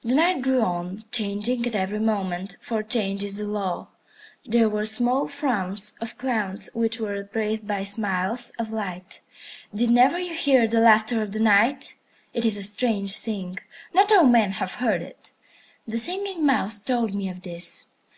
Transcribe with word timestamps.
The 0.00 0.14
Night 0.14 0.40
grew 0.40 0.62
on, 0.62 1.00
changing 1.12 1.66
at 1.66 1.74
every 1.74 1.98
moment, 1.98 2.56
for 2.58 2.82
change 2.82 3.22
is 3.22 3.36
the 3.36 3.46
law. 3.46 3.88
There 4.46 4.66
were 4.66 4.86
small 4.86 5.28
frowns 5.28 5.92
of 6.00 6.16
clouds 6.16 6.70
which 6.72 6.98
were 6.98 7.12
replaced 7.20 7.66
by 7.66 7.84
smiles 7.84 8.50
of 8.58 8.70
light. 8.70 9.20
Did 9.74 9.90
never 9.90 10.18
you 10.18 10.32
hear 10.32 10.66
the 10.66 10.80
laughter 10.80 11.20
of 11.20 11.32
the 11.32 11.40
Night? 11.40 11.96
It 12.32 12.46
is 12.46 12.56
a 12.56 12.62
strange 12.62 13.16
thing. 13.16 13.58
Not 13.92 14.10
all 14.10 14.24
men 14.24 14.52
have 14.52 14.76
heard 14.76 15.02
it. 15.02 15.32
The 15.86 15.98
Singing 15.98 16.46
Mouse 16.46 16.80
told 16.80 17.14
me 17.14 17.28
of 17.28 17.42
this. 17.42 17.88